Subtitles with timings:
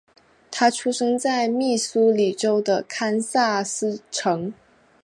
[0.49, 4.51] 他出生在密苏里州的堪萨斯城。